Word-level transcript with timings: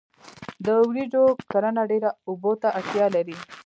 د 0.65 0.67
وریجو 0.87 1.23
کرنه 1.51 1.81
ډیرو 1.91 2.09
اوبو 2.29 2.51
ته 2.61 2.67
اړتیا 2.79 3.07
لري. 3.15 3.35